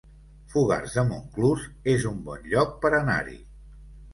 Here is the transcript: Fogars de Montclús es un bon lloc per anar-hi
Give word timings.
Fogars 0.53 0.95
de 0.99 1.03
Montclús 1.09 1.67
es 1.95 2.09
un 2.13 2.25
bon 2.31 2.51
lloc 2.55 2.75
per 2.87 2.93
anar-hi 3.05 3.39